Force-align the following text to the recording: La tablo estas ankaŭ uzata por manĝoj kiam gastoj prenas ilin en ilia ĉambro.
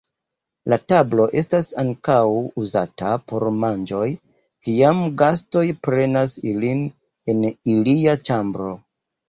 La 0.71 0.77
tablo 0.93 1.27
estas 1.41 1.67
ankaŭ 1.81 2.15
uzata 2.63 3.11
por 3.33 3.45
manĝoj 3.65 4.09
kiam 4.69 5.05
gastoj 5.23 5.65
prenas 5.89 6.37
ilin 6.55 6.85
en 7.37 7.47
ilia 7.55 8.21
ĉambro. 8.27 8.75